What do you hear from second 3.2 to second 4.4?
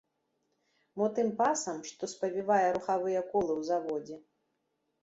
колы ў заводзе?